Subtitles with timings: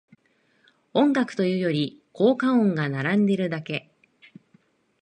[0.95, 3.91] 音楽というより効果音が並んでるだけ